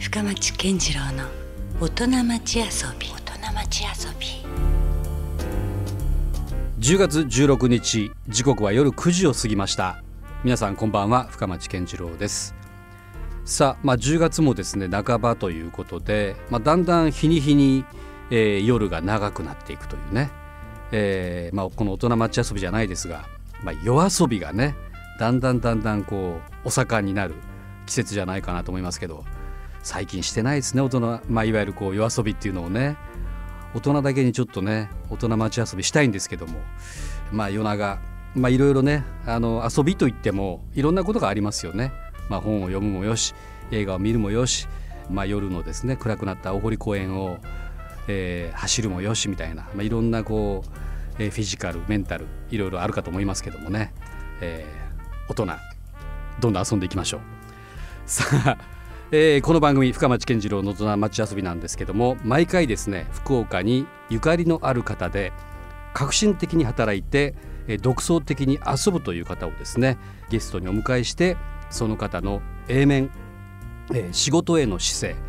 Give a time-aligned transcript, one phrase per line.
[0.00, 1.24] 深町健次郎の
[1.80, 2.64] 大人町遊
[3.00, 3.08] び。
[3.08, 4.26] 大人町遊び。
[6.78, 10.04] 10月16日時刻は夜9時を過ぎました。
[10.44, 12.54] 皆さんこんばんは深町健次郎です。
[13.44, 17.84] さあ、まあ、10月もですね半ばということで、まあ、だんだん日に日に、
[18.30, 20.30] えー、夜が長くなっていくというね、
[20.92, 23.26] えーまあ、この大人町遊びじゃないですが、
[23.64, 24.76] まあ、夜遊びがね
[25.18, 27.34] だんだんだんだんこうお盛んになる
[27.86, 29.24] 季節じゃないかなと思いますけど
[29.82, 32.96] 最近してないですね大人、まあ、いわゆるこう夜遊びっていうのをね
[33.74, 36.60] 大人だけにちょっとね大人町遊びしたいんですけども
[37.32, 37.98] まあ夜長
[38.34, 41.92] まあいろいろねあの遊びといってもいろんなことがありますよね。
[42.28, 43.34] まあ、本を読むもよし
[43.70, 44.68] 映画を見るもよし、
[45.10, 47.38] まあ、夜のですね暗くなった大堀公園を、
[48.06, 50.62] えー、走るもよしみたいな、まあ、いろんなこ
[51.18, 53.94] う、えー、フィジカルメンタルいろいろあるかと思いますけどもね、
[54.42, 55.46] えー、大人
[56.40, 57.20] どんどん遊んでいきましょう。
[58.04, 58.77] さあ
[59.10, 65.32] えー、この番組深町健次郎の大人町遊びなんですけども毎回ですね福岡にゆかりのある方で
[65.94, 67.34] 革新的に働いて、
[67.68, 69.96] えー、独創的に遊ぶという方をですね
[70.28, 71.38] ゲストにお迎えして
[71.70, 73.10] その方の A 面、
[73.94, 75.22] えー、仕事への姿勢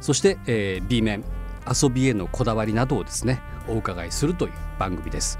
[0.00, 1.22] そして、えー、B 面
[1.70, 5.38] 遊びへのこだわりなどをですねお伺いするという番組です、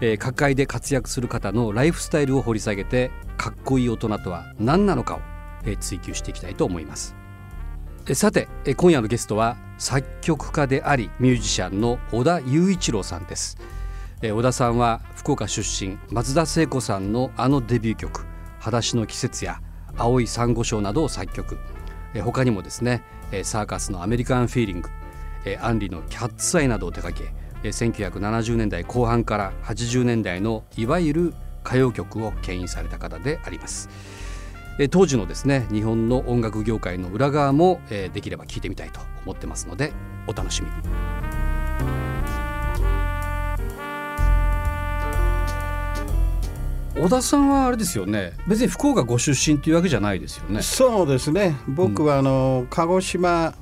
[0.00, 5.35] えー、各界で活躍する方のライフスタイルを掘り下げてかっこいい大人とは何なのかを
[5.74, 7.16] 追求していきたいと思います。
[8.14, 13.58] さて今夜のゲストは作曲家でありミュージシャンの小田雄一郎さんです。
[14.22, 18.24] 小田さんは福岡出身松田聖子さんのあのデビュー曲
[18.60, 19.60] 「裸足の季節」や
[19.98, 21.58] 「青い珊瑚礁」などを作曲。
[22.22, 23.02] 他にもですね
[23.42, 24.88] サーカスの「アメリカンフィーリング」
[25.60, 27.34] アンリの「キャッツアイ」などを手掛け
[27.68, 33.88] 1970年代後半から80年代のいわゆる歌謡曲を牽引された方であります。
[34.90, 39.92] 当時のですね日本の音楽業界の裏側も、えできれば聞いてみたいと思ってますので
[40.26, 41.16] お楽しみに。
[46.98, 50.62] 小田さんはあれですよね別に福岡ご出身というわけじゃないですよね。
[50.62, 51.56] そうですね。
[51.68, 53.54] 僕はあの、うん、鹿児島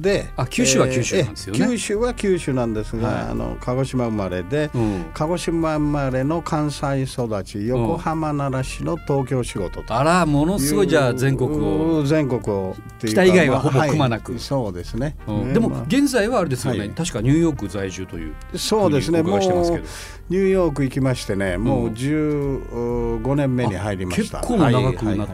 [0.00, 9.94] であ九州は九州なんですよね、えー、九州は九州なんですが、はい、あの鹿児島生まれで、うん、鹿児島生まれの関西育ち横浜奈良市の東京仕事と。
[9.94, 12.02] あらものすごいじゃあ全国を。
[12.04, 19.22] 全国を北以外はほぼくまなく、はい、そうですね、うん、でも現在はあれですよね、はい、確かニューヨーク在住というそうですね。
[19.22, 25.28] もうニューヨーク行きましてねもう15年目に入りました、結構長くなっ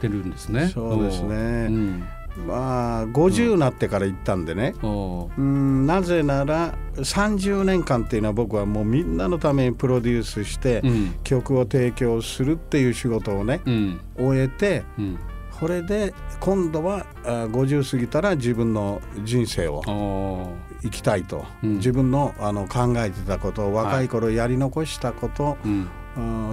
[0.00, 2.04] てるんですね、そうですね、うん
[2.36, 10.82] まあ50になってから行ったんでね、うん、なぜなら30年間っていうのは僕はもうみんなのためにプロデュースして、
[11.22, 15.18] 曲を提供するっていう仕事をね、うん、終えて、うん、
[15.58, 20.52] これで今度は50過ぎたら自分の人生を
[20.82, 25.56] 生きたいと、自分のあの考えてたこと若い頃やり残したこと、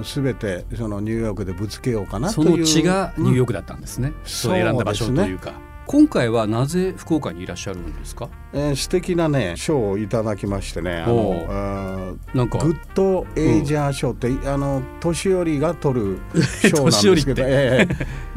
[0.03, 2.51] すべてそのニューヨークでぶつけようかなという。
[2.51, 5.53] その地がニューヨークだったんですね、うん、そう選んだ場所というか。
[5.91, 12.59] 今回はなぜ福岡にいらっしゃるんですか、えー、素敵なね賞をいただきましてねあのなんか。
[12.59, 16.21] グッドエイジャー賞って、うん、あの年寄りが取る
[16.61, 17.85] 賞なんですけど、 え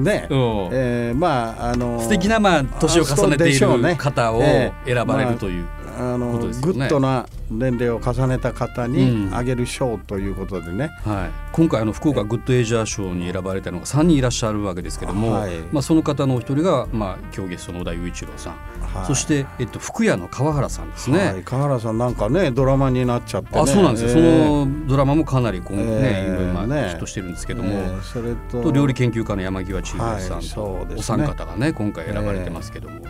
[0.01, 0.27] ー、ね、
[0.73, 5.65] えー、まああの素敵なまあ年を重ねている方を選ばれるという。
[5.84, 18.55] あの、ね、グッドな年齢を重ねた方にあげる賞ということでね、うん、はい、今回あの福岡グッドエイジャー賞に選ばれたのが3人いらっしゃるわけですけども、はい、まあ、その方のお一人が、まあ、今日ゲストの小田雄一郎さん、
[18.95, 33.01] はい、そして、えっと、福屋の川原さんですね、はい、川原さんなんかねドラマになっちゃって、ね、あそうなんですよ、えー、そのドラマもかなりこう、ねえー、今、ね、ヒットしてるんですけども、えー、それと料理研究家の山際千尋さんと、お三方がね今回選ばれてますけども。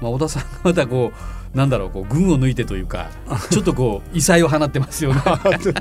[0.00, 3.10] まあ、小田さんがまたこうなんだろうこう群を抜いてというか
[3.50, 5.20] ちょっとこう異彩を放ってますよね。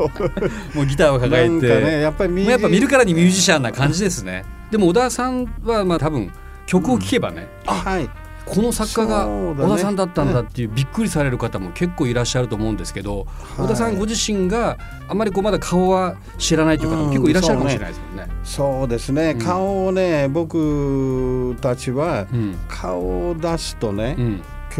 [0.73, 4.45] もうギターを抱えて、ね、やっぱりやっぱ見るからにミュージシャンな感じですね。
[4.71, 6.31] でも小田さんはまあ多分
[6.65, 8.09] 曲を聴けばね、うん、はい、
[8.49, 13.27] この作家が小田さんだったんだっていうびっくりされる方も結構いらっしゃると思うんですけど、
[13.57, 14.77] 小田さんご自身が
[15.07, 18.27] あんまりこうまだ顔は知らないという方も結構いらっしゃるかもしれないですもんね。
[18.43, 22.25] そうですね、顔をね僕たちは
[22.67, 24.17] 顔を出すとね、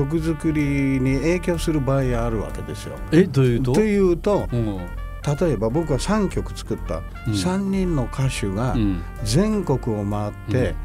[0.07, 2.96] 曲作りに影響する場合があるわけですよ。
[3.12, 3.74] えというと？
[3.74, 4.48] というと、
[5.42, 8.75] 例えば僕は3曲作った、うん、3人の歌手が
[9.24, 10.75] 全国を回って、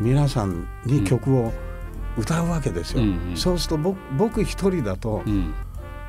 [0.00, 1.52] 皆さんに曲を、
[2.16, 5.54] 歌うわけですよ、うんうん、そうすると僕僕一人だと、うん、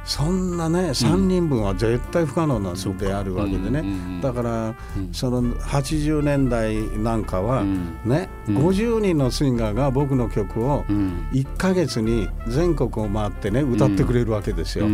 [0.10, 3.84] そんなね、3人分は絶対不可能なんであるわけでね、
[4.24, 4.76] だから、
[5.12, 10.84] その80年代なんかはね、うん、50人のシンガーが僕の曲を
[11.32, 14.88] 1か月に全国を回ってね歌ってくれるわけですよ。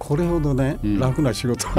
[0.00, 1.68] これほどね、うん、楽な仕事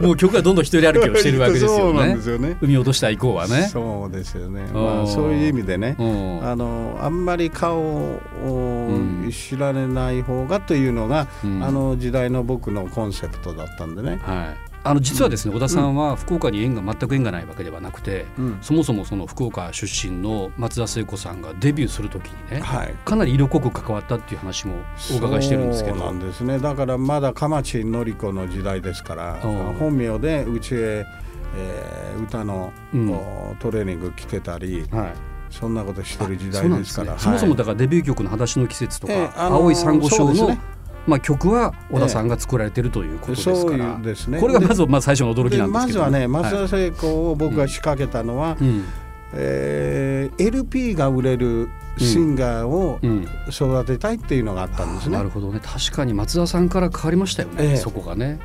[0.00, 2.10] もう曲はどんどん一人歩きをしてるわけですよね。
[2.10, 3.68] よね海落とした以降はね。
[3.70, 4.66] そうですよね。
[4.72, 6.02] まあそういう意味でね、あ
[6.56, 8.20] のあんまり顔を
[9.30, 14.18] 知られない方がというのが、うん、あの時代の僕のコンセプトだったんでね。
[14.20, 24.76] はいあの実はですね、小田さんは福岡に縁が全く縁がないわけではなくて、うん、そもそもその福岡出身の松田聖子さんがデビューするときにね、はい、かなり色濃く関わったっていう話も
[25.14, 25.96] お伺いしてるんですけど。
[25.96, 26.58] そうなんですね。
[26.58, 29.38] だからまだ蒲地典子の時代ですから
[29.78, 31.06] 本名でうちへ、
[31.56, 33.08] えー、歌の、うん、
[33.60, 35.34] トレーニング来てたり、はい。
[35.50, 40.58] そんなことしてる時代ですから、ねはい、そもそもだからデビュー曲の「裸足の季節」とか、えーあのー、青い珊瑚礁の、
[41.06, 48.84] まあ、曲は小田さんが作られてるということですから、ですね、これがまずまあ最初の驚きなんですけど、まずはね松田聖子を僕が仕掛けたのは、うん、
[49.34, 51.68] えー、LP が売れる
[51.98, 52.98] シンガーを
[53.50, 55.06] 育てたいっていうのがあったんですね。
[55.06, 55.60] うんなるほどね。
[55.62, 58.38] 確かに松田さんから変わりましたよね、えー、そこがね。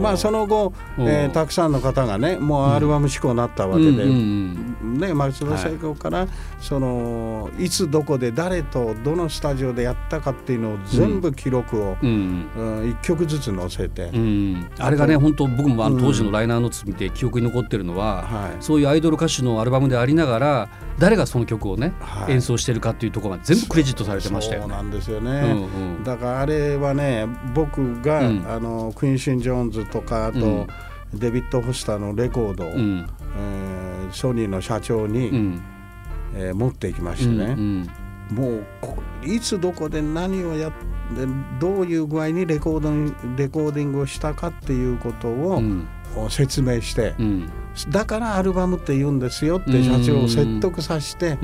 [0.00, 6.28] まあその後、えー、たくさんの方がねもうアルバム志向になったわけで、ね、松田聖子から、はい、
[6.60, 12.48] そのいつどこで誰とどのスタジオでやったかっていうのを全部記録を、うん
[12.90, 24.68] 一曲ずつ載せて、うん、あれがね本当僕もあの当時のライナーノーツ見て記憶に残ってるのは、はい、そういうアイドル歌手のアルバムでありながら誰がその曲をね、はい、演奏してるかっていうところが全部クレジットされてましたよね。
[24.68, 25.96] そうなんですよね、うん。
[25.96, 30.66] うん、だからあれはね僕が、うん、あのクイーン・シン・ジョーンズとかあと、
[31.14, 35.62] デビッド・ホスターのレコードを、うん、えー、ソニーの社長に、うん、
[36.34, 37.88] えー、持っていきましてね、うん
[38.30, 38.64] うん、もう
[39.24, 40.90] いつどこで何をやって
[41.58, 42.90] どういう具合にレコード
[43.36, 45.60] レコーディングをしたかっていうことを、
[46.28, 47.14] 説明して、
[47.88, 51.36] だからアルバムって言うんですよって社長を説得させて、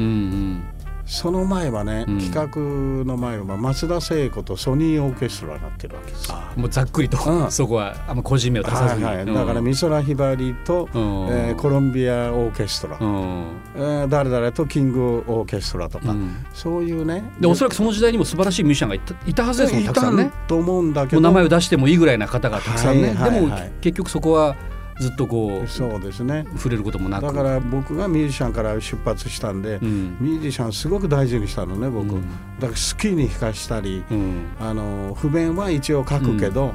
[1.06, 6.32] その前はね、うん、企画の前は松田聖子とソニーオーケストラになってるわけです。
[6.56, 13.44] もうざっくりと、うん、そこはあんま個人名を出さずに、はいはい、だから美空ひばりと、うん、えー、コロンビアオーケストラ、うん、
[13.76, 17.23] えー、誰々とキングオーケストラとか、うん、そういうね。
[17.41, 20.32] でおそらくその時代にも素晴らしいミュージシャンがいたいたはずですもんたくさんね。
[20.49, 21.23] と思うんだけど。
[21.23, 24.56] 名前を出してもいいぐらいな方がたくさんね、はいはいはい、でも結局そこは
[25.01, 26.47] ずっとこうそうですね。
[26.57, 27.27] 触れることもなく。
[27.27, 32.23] だから僕がミュージシャンから出発したんで、うん、ミュージシャンすごく大事にしたのね僕、うん、
[32.59, 36.73] だから好きに弾かしたり、うん、あの譜面は一応書くけど、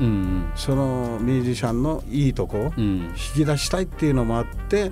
[0.55, 4.91] そのミュージシャンのいいとこを引き出したいっていうのもあって、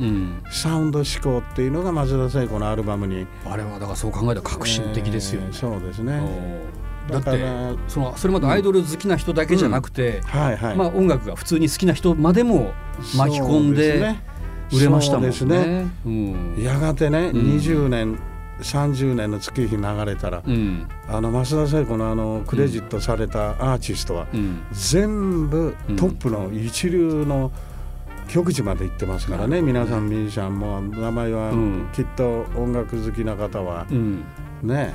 [0.51, 3.27] サウンド思考っていうのが松田聖子のアルバムに。
[3.45, 6.21] あれはだからそう考えたら革新的ですよね、えー、そうですね
[7.09, 7.39] だって
[7.87, 12.73] そのそれまでアイドル好きな人だけじゃなくて、はいはい、まあ、音楽が普通に好きな人までも
[13.15, 14.15] 巻き込んで
[14.71, 15.87] 売れましたもんね。
[16.63, 18.19] やがてね、うん、20年
[18.61, 24.27] 30年の月日流れたら、うん、あの増田聖子のあのクレジットされたアーティストは、
[24.71, 27.51] 全部トップの一流の
[28.27, 31.51] 極地まで行ってますからね、皆さんミュージシャンも名前は
[31.93, 33.85] きっと音楽好きな方は
[34.61, 34.93] ね、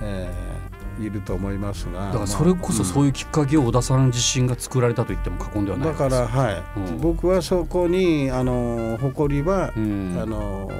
[0.00, 0.51] えー
[1.00, 10.70] いると思いますがだからそれこそそういうきっかけを小田さん自身が作られたと言っても過言ではないだからはい、うん、僕はそこにあの誇りは、うん、あの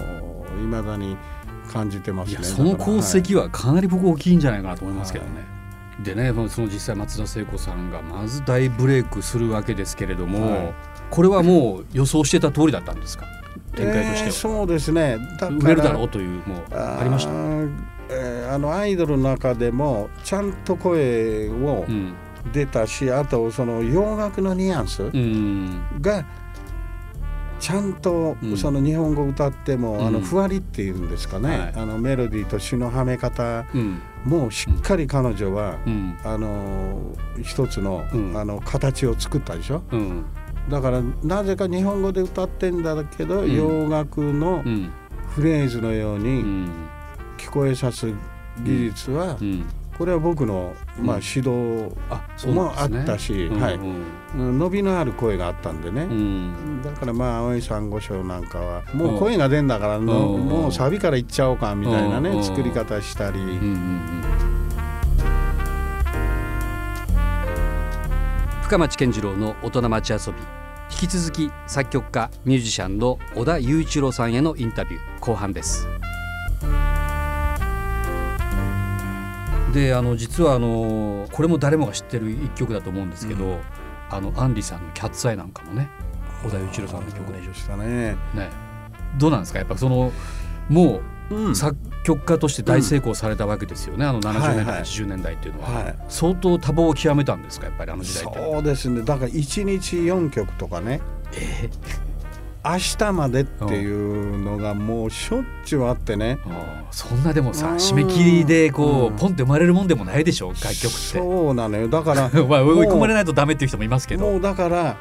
[0.61, 1.17] いまだに
[1.73, 2.43] 感じてますね。
[2.43, 5.31] その功績はかなり僕大きいんじゃないかなと思いますけどね。
[5.37, 5.41] は
[6.01, 6.05] い。
[6.05, 10.75] でねその実際松田聖子さんがまず大ブレイクするわけですけれども、はい、
[11.11, 13.25] これはもう予想してた通りだったんですか？
[13.75, 15.17] 展開としては、えー、そうですね。
[15.61, 17.31] 売れるだろうというもうありました？
[18.09, 21.87] えー、あのアイドルの中でもちゃんと声を
[22.53, 25.03] 出たし、うん、あとその洋楽のニュアンス
[26.01, 26.25] が
[27.63, 33.65] ちゃんとその日本語歌っても、うん、あのふわりっていうんですかね、はい、あのメロディーと詩のはめ方
[34.25, 38.05] もしっかり彼女は、うん、あの一つの,、
[38.35, 39.83] あの形を作ったでしょ。
[40.69, 44.63] だからなぜか日本語で歌ってんだけど、洋楽の
[45.35, 46.69] フレーズのように、
[47.43, 48.07] 聞こえさす
[48.63, 49.37] 技術は、
[49.99, 51.93] これは僕の、まあ、指導
[52.47, 53.81] もあったし、はい。
[54.35, 56.07] 伸びのある声があったんでね、
[56.85, 63.41] だからまあ青い珊瑚礁なんかはもう声が出んだからの、もうサビからいっちゃおうかみたいなね、作り方したり。
[68.63, 70.39] 深町健次郎の大人町遊び。
[70.93, 75.01] 引き続き作曲家ミュージシャンの小田雄一郎さんへのインタビュー。
[75.21, 75.89] 後半です
[79.73, 83.59] であの実はあのこれも誰もが知ってる一曲だと思うんですけど、うん、
[84.11, 85.89] あのアンリさんの「キャッツアイ」なんかもね
[86.45, 88.51] 小田裕一郎さんの曲でしたねね。
[89.19, 89.59] どうなんですか？
[89.59, 90.13] やっぱその
[90.69, 91.01] も
[91.31, 97.67] う、うん、作曲家として大成功されたわけですよね、うん、あの70年代、はい、80年代っていうのは、はい、相当多忙を極めたんですか？
[97.67, 99.03] やっぱりあの時代そうですね。
[99.03, 101.01] だから1日4曲とかね。
[101.35, 102.12] えー
[102.65, 106.39] 明日までっていうのがもうしょっちゅうあってね。
[106.91, 110.49] そんなでもさ締め切りでこう、ポンって生まれるもんでもないでしょ？
[110.51, 110.89] 楽曲って。
[110.91, 111.89] そうなのよ。
[111.89, 114.25] だから まあ追い込まれないとダメっていう人もいますけど。
[114.31, 114.97] もうだから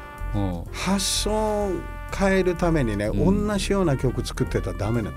[0.72, 1.70] 発想
[2.16, 5.10] 変えるためにね、うん、同じような曲作ってたらダメな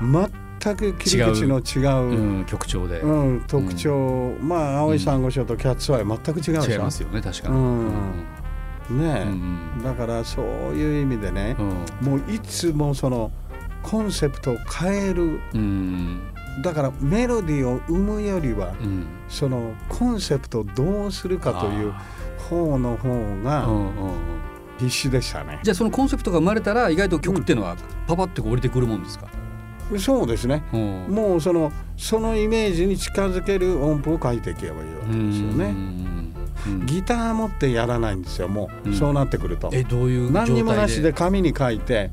[0.00, 0.30] の。
[0.62, 2.40] 全く切り口の違う、う。
[2.40, 7.90] ん、曲調で、うん、特徴、うん、まあ青い珊瑚礁とキャッツアイ全く違う違いますよね確かに、うん
[8.92, 10.44] ね、うんだからそう
[10.74, 13.30] いう意味でね、うん、もういつもその
[13.82, 16.20] コンセプトを変える、うん、
[16.62, 21.94] だからメロディーを生むよりは、うん、そのコンセプトをどうするかという
[22.50, 23.08] 方の方
[23.42, 23.66] が
[24.78, 25.60] 必死でしたね。
[25.62, 29.28] じゃあそのコンセプトが生まれたら意外と曲っていうのはパパって降りてくるもんですか、
[29.98, 35.74] そうですね、もうそのそのイメージに近づける音符を書いていけばいいわけですよね。
[36.86, 39.70] ギター持ってやらないんですよもう、そうなってくると。
[39.72, 42.10] えどういう何にもなしで紙に書いて。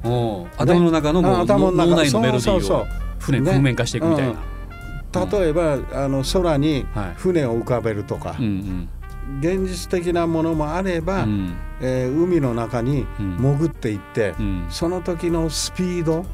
[0.57, 2.85] 頭の中の頭の中内のメロディーを
[3.19, 6.85] 船譜面化していくみたいな、例えばあの空に
[7.15, 8.35] 船を浮かべるとか、
[9.39, 11.27] 現実的なものもあれば、
[11.79, 16.25] えー、海の中に潜っていって、うん、その時のスピード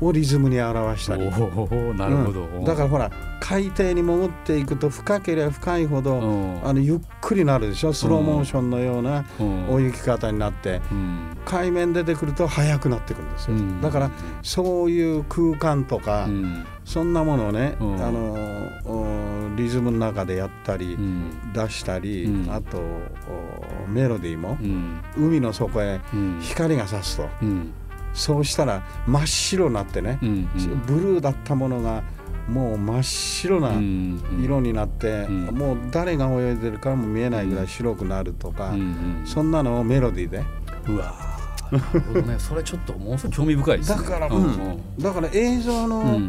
[0.00, 3.10] をリズムに表したり、うん、なるほど、だからほら
[3.40, 6.18] 海底に潜っていくと深ければ深いほど
[6.64, 7.92] あのゆっくりなるでしょ？
[7.92, 9.24] スローモーションのような
[9.70, 10.80] 泳ぎ方になって。
[11.44, 13.56] 海面出てくると速くなってくるんですよ。
[13.82, 14.10] だから
[14.42, 16.26] そういう空間とか
[16.86, 18.34] そんなものをねあの
[19.56, 20.96] リズムの中でやったり
[21.52, 22.82] 出したりあと
[23.88, 24.58] メロディーも
[25.16, 26.00] 海の底へ
[26.40, 27.28] 光が差すと。
[28.12, 30.18] そうしたら真っ白になってね
[30.86, 32.04] ブルーだったものが
[32.48, 33.72] もう真っ白な
[34.42, 38.74] 色になって、もう誰が泳いでるかも見えないぐらい白くなるとか、
[39.24, 40.44] そんなのをメロディーで。
[40.86, 41.33] うわ
[41.72, 43.96] ね、それちょっともうすごい興味深いですね。
[43.96, 46.20] だから、うん、だから映像の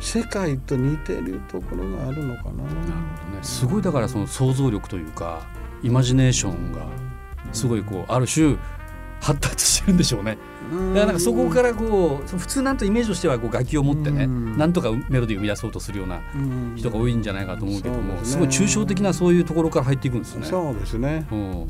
[0.00, 2.64] 世界と似てるところがあるのかな。
[2.64, 3.42] なるほどね。
[3.42, 5.42] すごいだからその想像力というか
[5.82, 6.86] イマジネーションが
[7.52, 8.56] すごいこうある種
[9.20, 10.38] 発達してるんでしょうね。
[10.72, 16.22] だからなんかそこからこう普通なんとイメージとしてはこう楽器を持ってねなんとかメロディーを生み出そうとするような
[16.76, 20.46] 人が多いんじゃないかと思うけどもすごい抽象的なそういうところから入っていくんですね。
[20.46, 21.68] そうですね、うん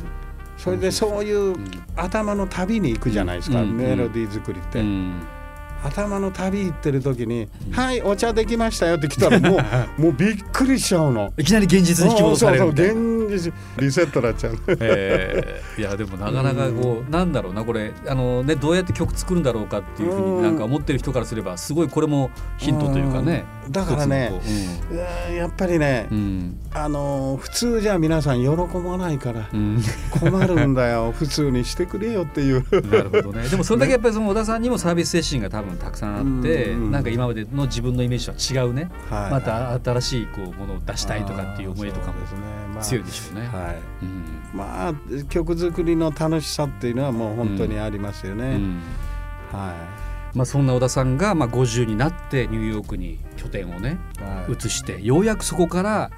[0.56, 1.56] それでそういう
[1.96, 4.82] 頭の旅に行くじゃないですか、メロディー作りって。
[5.84, 9.60] 頭の旅行ってる時に「はいお茶できましたよ」って来たらもう
[10.00, 11.32] もうびっくりしちゃうの。
[11.36, 17.92] いきなり現実に引き戻されるそうそう現実リセットなっちゃう、えー、いやでもなかなかこう、なんだろうなこれ。
[18.06, 24.32] あの、ね、どうやって曲作るんだろうかっていうふうになんか思ってる人からすればすごいこれもヒントというかねだからね、
[24.90, 29.48] うん、やっぱりね、うん、あの普通じゃ皆さん喜ばないから
[30.10, 31.12] 困るんだよ。
[31.16, 32.64] 普通にしてくれよっていう。
[32.90, 33.48] なるほどね。
[33.48, 36.90] でもそれだけやっぱりその小田さんにもサービス精神が多分たくさんあって、ん。
[36.90, 43.46] なんか今までの自分のイメージとは違うね、はい、また新しいこうものを出したいとかっていう思いとかも強いでしょうね。
[43.46, 43.76] はい。
[44.02, 44.94] うん、まあ
[45.28, 48.44] 曲作りの楽しさっていうのはもう本当にありますよね。
[48.44, 48.80] うんうん、
[49.52, 50.01] はい
[50.34, 56.10] まあ、そんな小田さんがまあ50になってニューヨークに拠点をね、はい、移してようやくそこから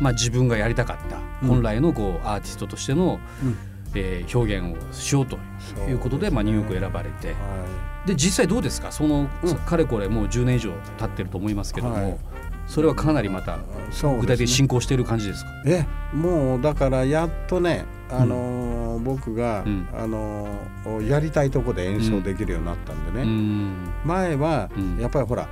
[0.00, 3.56] まあ自分がやりたかった本来のこうアーティストとしての、うん。
[3.94, 5.36] えー、表現をしようと
[5.86, 7.34] いうことで、まあ、ニューヨーク選ばれて、は
[8.06, 8.90] い、で実際どうですか？
[8.90, 12.18] その、うん、かれこれもう10年以上経ってると思いますけども、はい、
[12.66, 13.58] それはかなりまた
[14.20, 15.50] 具体的に進行している感じですか？
[15.66, 25.48] えもうだからやっとね、あのーうん、僕が、うん、あのー、やりたいとこで演奏できるようになったんでね、うん、前はやっぱりほら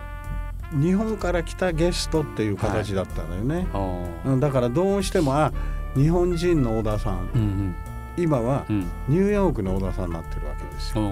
[0.72, 5.52] 日本から来たゲストっていう形だったんだよね、はい、だからどうしてもあ
[5.94, 7.74] 日本人の小田さん、うんうん。
[8.16, 11.10] 今はニューヨークの小田さんになってるわけですよ。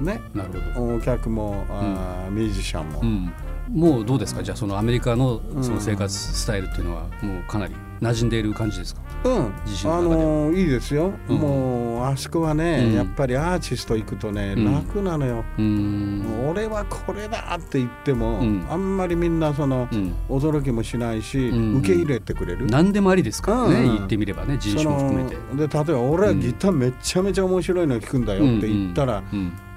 [0.00, 0.96] ね、なるほど。
[0.96, 3.30] お客も、あミュージシャンも、
[3.70, 4.42] もうどうですか？
[4.42, 9.02] じゃあそのアメリカのその生活スタイルっていうのはもうかなり馴染んでいる感じですか？
[9.24, 18.38] うん、あのいいですよ、うん、もうあそこはね、うん、やっぱりアーティスト行くとね、うん、楽なのよ、うん、俺はこれだって言っても、
[18.70, 19.88] あんまりみんなその、
[20.28, 22.66] 驚きもしないし、受け入れてくれる。
[22.66, 25.36] 何でもありですからね、言ってみればね人種も含めて。
[25.56, 29.24] で例えば俺はギターめちゃめちゃ面白いの聴くんだよって言ったら、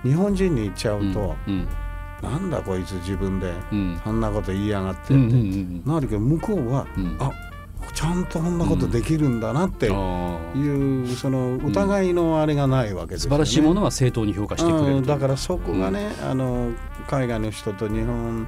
[0.04, 1.36] 日本人に言っちゃうと、
[2.22, 3.54] なんだこいつ自分で、
[4.06, 5.14] あんなこと言いやがってって、
[5.86, 6.86] なるけど向こうは、
[7.20, 7.32] あ
[7.94, 16.72] ちゃんとこんなことできるんだなっていう、その疑いのあれがないわけです素晴らしいものは正当に評価してくれるだからそこがね、あの
[17.08, 18.48] 海外の人と日本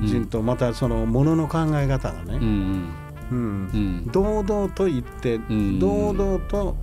[0.00, 6.76] 人とまたそのものの考え方がね、うん堂々と言って、堂々と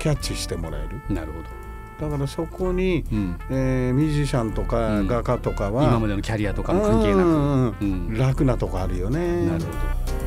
[0.00, 1.14] キャッチしてもらえる。
[1.14, 1.63] なるほど
[2.00, 9.46] だからそこに、うん、えー、ミュージシャンとか画家とかは、今までのキャリアとかも関係なく、楽なとこあるよね。
[9.46, 10.24] なるほど。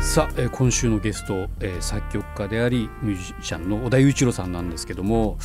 [0.00, 5.36] さあ、えー、今週のゲスト、えー、作曲家でありミュージシャンの小田裕一郎さんなんですけども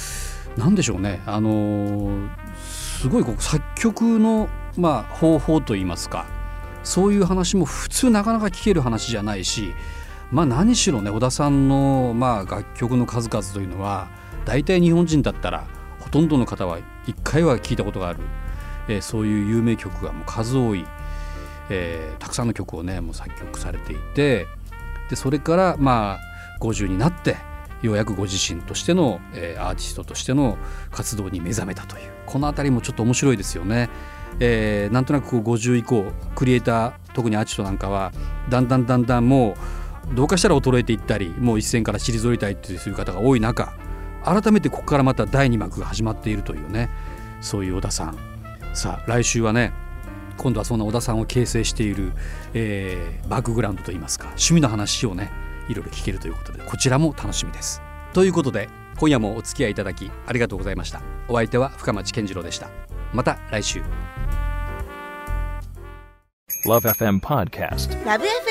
[0.55, 1.21] 何でしょうね。
[1.25, 2.29] あのー、
[2.63, 6.27] すごいこう作曲の、まあ、方法といいますか
[6.83, 9.73] そういう話も普通なかなか聞ける話じゃないし
[10.31, 14.09] まあ何しろね小田さんのまあ楽曲の数々というのは
[14.45, 15.67] 大体日本人だったら
[15.99, 18.19] ほとんどの方は一回は聞いたことがある、
[18.87, 20.85] えー、そういう有名曲がもう数多い、
[21.69, 24.47] えー、たくさんの曲をねもう作曲されていて
[25.09, 27.35] でそれからまあ50になって
[27.81, 30.57] ようやくご自身としての、えー、アーティストとしての
[30.91, 33.89] 活動に目覚めたというこの辺りもちょっと面白いですよね。
[34.39, 38.13] えー、なんとなくこう50以降クリエイター特にアーティストなんかは
[38.49, 39.55] だんだんだんだんもう
[40.13, 43.73] どうかしたら衰えていったりもう一線から退りたいという方が多い中
[44.23, 46.89] 改めてここからまた第2幕が始まっているというね
[47.41, 48.17] そういう小田さん
[48.73, 49.73] さあ来週はね
[50.37, 52.13] 今度はそんな小田さんを形成している、
[52.53, 55.31] えー、バックグラウンドといいますか趣味の話をね
[55.69, 57.81] いろいろ聞けるということでこちらも楽しみです。
[58.13, 58.67] ということで
[58.97, 61.01] 今夜もお付き合いいただきありがとうございました。
[61.27, 62.69] お相手は深町健次郎でした。
[63.13, 63.81] また来週。
[66.65, 68.50] LoveFM Podcast LoveFM